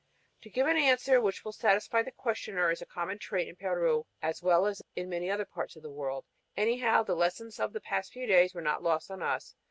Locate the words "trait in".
3.19-3.55